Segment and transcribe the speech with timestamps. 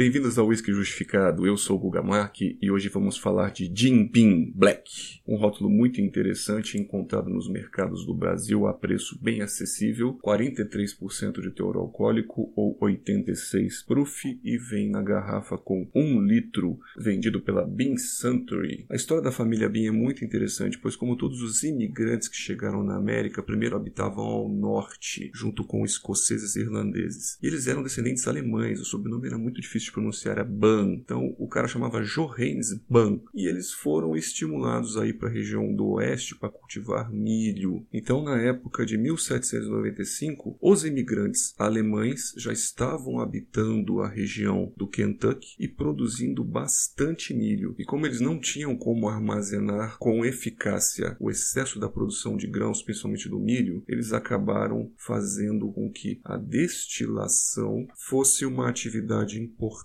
[0.00, 1.46] Bem-vindos ao Whisky Justificado.
[1.46, 6.00] Eu sou o Guga Mark e hoje vamos falar de Beam Black, um rótulo muito
[6.00, 12.78] interessante encontrado nos mercados do Brasil a preço bem acessível, 43% de teor alcoólico ou
[12.80, 18.86] 86 proof e vem na garrafa com 1 litro, vendido pela Beam Suntory.
[18.88, 22.82] A história da família Beam é muito interessante, pois como todos os imigrantes que chegaram
[22.82, 27.36] na América, primeiro habitavam ao norte, junto com escoceses e irlandeses.
[27.42, 30.92] E eles eram descendentes alemães, o sobrenome era muito difícil de pronunciar, é Ban.
[30.94, 33.20] Então o cara chamava Johannes Ban.
[33.34, 37.84] E eles foram estimulados aí para a região do oeste para cultivar milho.
[37.92, 45.54] Então na época de 1795, os imigrantes alemães já estavam habitando a região do Kentucky
[45.58, 47.74] e produzindo bastante milho.
[47.78, 52.82] E como eles não tinham como armazenar com eficácia o excesso da produção de grãos,
[52.82, 59.79] principalmente do milho, eles acabaram fazendo com que a destilação fosse uma atividade importante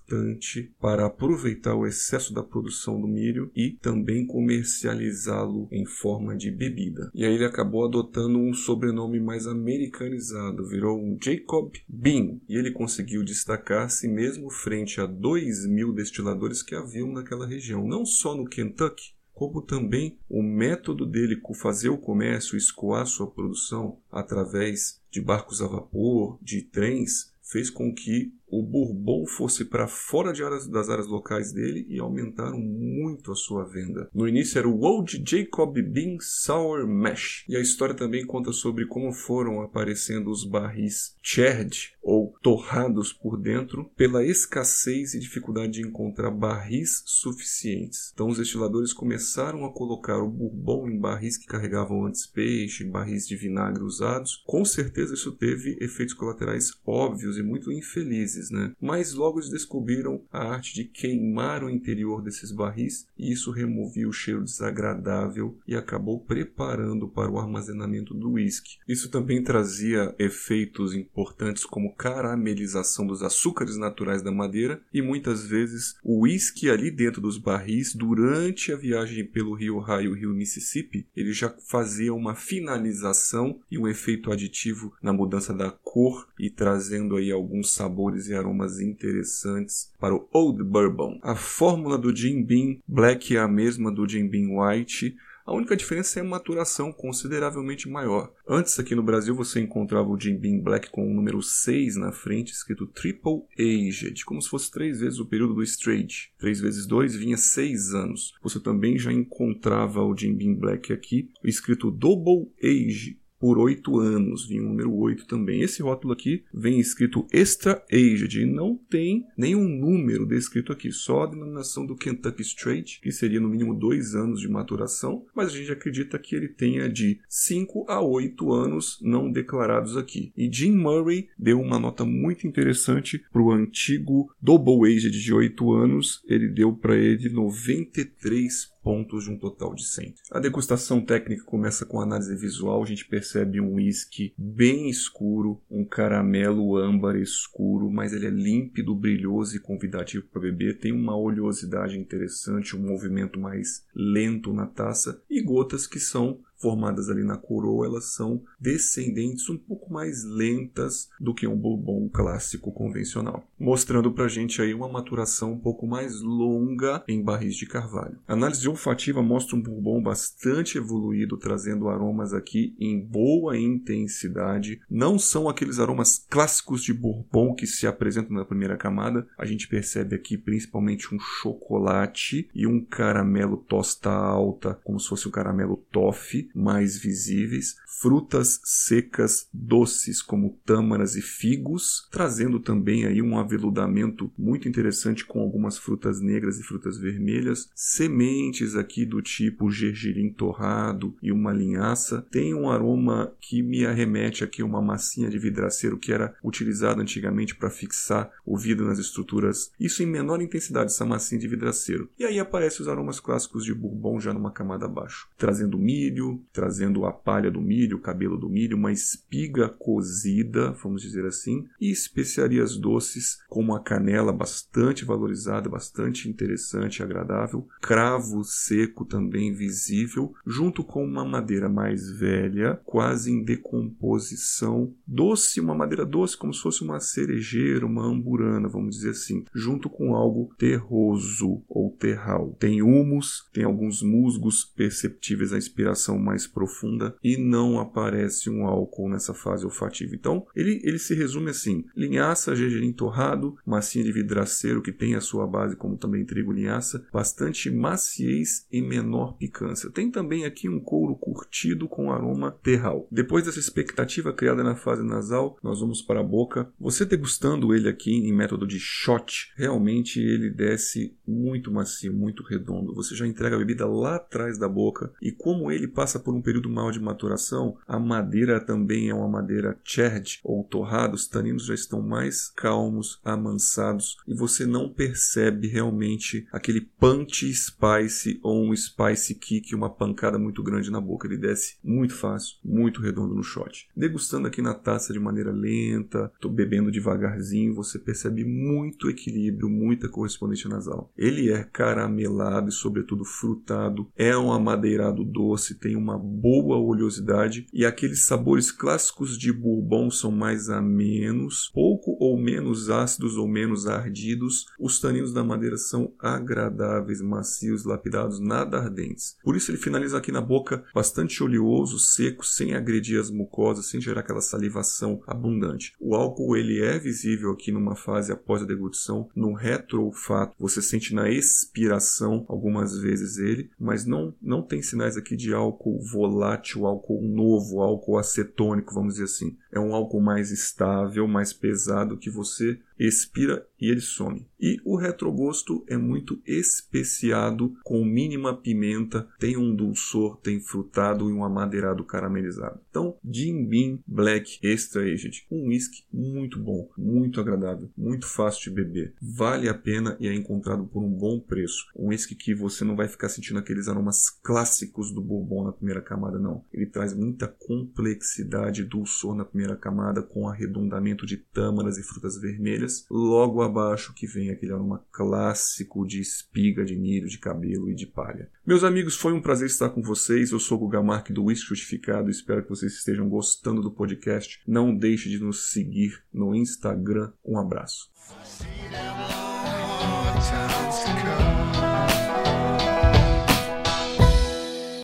[0.80, 7.12] para aproveitar o excesso da produção do milho e também comercializá-lo em forma de bebida.
[7.14, 12.72] E aí ele acabou adotando um sobrenome mais americanizado, virou um Jacob Bean, e ele
[12.72, 18.46] conseguiu destacar-se mesmo frente a 2 mil destiladores que haviam naquela região, não só no
[18.46, 25.62] Kentucky, como também o método dele fazer o comércio, escoar sua produção através de barcos
[25.62, 31.08] a vapor, de trens, fez com que o Bourbon fosse para fora áreas, das áreas
[31.08, 34.10] locais dele e aumentaram muito a sua venda.
[34.14, 38.86] No início era o Old Jacob Bean Sour Mash, e a história também conta sobre
[38.86, 45.82] como foram aparecendo os barris charred ou torrados por dentro pela escassez e dificuldade de
[45.82, 48.12] encontrar barris suficientes.
[48.14, 53.28] Então os destiladores começaram a colocar o bourbon em barris que carregavam antes peixe, barris
[53.28, 54.44] de vinagre usados.
[54.46, 58.74] Com certeza isso teve efeitos colaterais óbvios e muito infelizes né?
[58.80, 64.08] Mas logo eles descobriram a arte de queimar o interior desses barris e isso removia
[64.08, 68.78] o cheiro desagradável e acabou preparando para o armazenamento do uísque.
[68.88, 75.96] Isso também trazia efeitos importantes como caramelização dos açúcares naturais da madeira e muitas vezes
[76.04, 80.34] o uísque ali dentro dos barris durante a viagem pelo rio Ohio e o rio
[80.34, 86.50] Mississippi, ele já fazia uma finalização e um efeito aditivo na mudança da cor e
[86.50, 91.20] trazendo aí alguns sabores e aromas interessantes para o Old Bourbon.
[91.22, 95.76] A fórmula do Jim Beam Black é a mesma do Jim Beam White, a única
[95.76, 98.34] diferença é a maturação consideravelmente maior.
[98.48, 102.12] Antes aqui no Brasil você encontrava o Jim Beam Black com o número 6 na
[102.12, 106.34] frente, escrito Triple Aged, como se fosse três vezes o período do Straight.
[106.40, 108.34] 3 vezes 2 vinha 6 anos.
[108.42, 114.48] Você também já encontrava o Jim Beam Black aqui, escrito Double Age, por 8 anos,
[114.48, 115.62] vinha o número 8 também.
[115.62, 121.22] Esse rótulo aqui vem escrito Extra Aged e não tem nenhum número descrito aqui, só
[121.22, 125.58] a denominação do Kentucky Straight, que seria no mínimo 2 anos de maturação, mas a
[125.58, 130.34] gente acredita que ele tenha de 5 a 8 anos não declarados aqui.
[130.36, 135.72] E Jim Murray deu uma nota muito interessante para o antigo Double Aged de 8
[135.72, 140.14] anos, ele deu para ele 93 pontos de um total de 100.
[140.32, 145.84] A degustação técnica começa com análise visual, a gente percebe um whisky bem escuro, um
[145.84, 151.98] caramelo âmbar escuro, mas ele é límpido, brilhoso e convidativo para beber, tem uma oleosidade
[151.98, 157.86] interessante, um movimento mais lento na taça e gotas que são formadas ali na coroa,
[157.86, 164.26] elas são descendentes um pouco mais lentas do que um bourbon clássico convencional, mostrando para
[164.26, 168.18] a gente aí uma maturação um pouco mais longa em barris de carvalho.
[168.28, 174.82] A análise olfativa mostra um bourbon bastante evoluído, trazendo aromas aqui em boa intensidade.
[174.90, 179.28] Não são aqueles aromas clássicos de bourbon que se apresentam na primeira camada.
[179.38, 185.28] A gente percebe aqui principalmente um chocolate e um caramelo tosta alta, como se fosse
[185.28, 193.22] um caramelo toffee mais visíveis, frutas secas doces como tâmaras e figos, trazendo também aí
[193.22, 199.70] um aveludamento muito interessante com algumas frutas negras e frutas vermelhas, sementes aqui do tipo
[199.70, 205.40] gergelim torrado e uma linhaça, tem um aroma que me arremete aqui uma massinha de
[205.40, 210.92] vidraceiro que era utilizada antigamente para fixar o vidro nas estruturas, isso em menor intensidade,
[210.92, 212.10] essa massinha de vidraceiro.
[212.18, 217.06] E aí aparecem os aromas clássicos de bourbon já numa camada abaixo, trazendo milho, trazendo
[217.06, 221.92] a palha do milho, o cabelo do milho, uma espiga cozida, vamos dizer assim, e
[221.92, 230.34] especiarias doces como a canela, bastante valorizada, bastante interessante e agradável, cravo seco também visível,
[230.46, 236.62] junto com uma madeira mais velha, quase em decomposição, doce, uma madeira doce, como se
[236.62, 242.56] fosse uma cerejeira, uma amburana, vamos dizer assim, junto com algo terroso ou terral.
[242.60, 249.10] Tem humus, tem alguns musgos perceptíveis à inspiração mais profunda e não aparece um álcool
[249.10, 250.16] nessa fase olfativa.
[250.16, 255.22] Então, ele, ele se resume assim: linhaça, gergelim torrado, massinha de vidraceiro que tem a
[255.22, 259.92] sua base, como também trigo linhaça, bastante maciez e menor picância.
[259.92, 263.08] Tem também aqui um couro curtido com aroma terral.
[263.12, 266.72] Depois dessa expectativa criada na fase nasal, nós vamos para a boca.
[266.80, 272.94] Você degustando ele aqui em método de shot, realmente ele desce muito macio, muito redondo.
[272.96, 276.42] Você já entrega a bebida lá atrás da boca e como ele passa por um
[276.42, 281.66] período maior de maturação, a madeira também é uma madeira charred ou torrada, os taninos
[281.66, 288.76] já estão mais calmos, amansados e você não percebe realmente aquele punch spice ou um
[288.76, 291.28] spice kick, uma pancada muito grande na boca.
[291.28, 293.88] Ele desce muito fácil, muito redondo no shot.
[293.96, 300.10] Degustando aqui na taça de maneira lenta, tô bebendo devagarzinho, você percebe muito equilíbrio, muita
[300.10, 301.12] correspondência nasal.
[301.18, 307.84] Ele é caramelado e sobretudo frutado, é um amadeirado doce, tem uma boa oleosidade e
[307.84, 314.68] aqueles sabores clássicos de bourbon são mais amenos, pouco ou menos ácidos ou menos ardidos.
[314.80, 319.36] Os taninos da madeira são agradáveis, macios, lapidados, nada ardentes.
[319.44, 324.00] Por isso ele finaliza aqui na boca bastante oleoso, seco, sem agredir as mucosas, sem
[324.00, 325.94] gerar aquela salivação abundante.
[326.00, 330.54] O álcool ele é visível aqui numa fase após a deglutição, no retroolfato.
[330.60, 335.95] Você sente na expiração algumas vezes ele, mas não não tem sinais aqui de álcool
[336.00, 339.58] volátil, álcool novo, álcool acetônico, vamos dizer assim.
[339.72, 344.48] É um álcool mais estável, mais pesado que você expira e ele some.
[344.60, 351.34] E o retrogosto é muito especiado, com mínima pimenta, tem um dulçor, tem frutado e
[351.34, 352.80] um amadeirado caramelizado.
[352.90, 358.84] Então, Jim Beam Black Extra Aged, um whisky muito bom, muito agradável, muito fácil de
[358.84, 359.14] beber.
[359.22, 361.86] Vale a pena e é encontrado por um bom preço.
[361.96, 366.02] Um whisky que você não vai ficar sentindo aqueles aromas clássicos do bourbon na primeira
[366.02, 366.64] camada, não.
[366.74, 372.85] Ele traz muita complexidade dulçor na primeira camada, com arredondamento de tâmaras e frutas vermelhas.
[373.10, 378.06] Logo abaixo que vem aquele aroma clássico de espiga de milho, de cabelo e de
[378.06, 378.50] palha.
[378.66, 380.52] Meus amigos, foi um prazer estar com vocês.
[380.52, 382.30] Eu sou o Guga Mark do Whisky Justificado.
[382.30, 384.62] Espero que vocês estejam gostando do podcast.
[384.68, 387.32] Não deixe de nos seguir no Instagram.
[387.44, 388.10] Um abraço.